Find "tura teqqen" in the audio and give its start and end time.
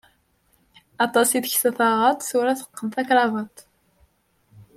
2.29-2.87